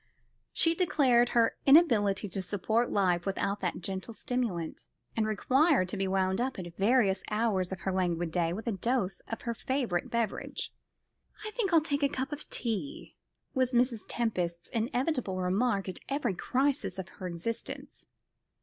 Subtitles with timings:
[0.51, 6.07] She declared her inability to support life without that gentle stimulant, and required to be
[6.07, 10.09] wound up at various hours of her languid day with a dose of her favourite
[10.09, 10.73] beverage.
[11.45, 13.15] "I think I'll take a cup of tea,"
[13.53, 14.05] was Mrs.
[14.07, 18.07] Tempest's inevitable remark at every crisis of her existence.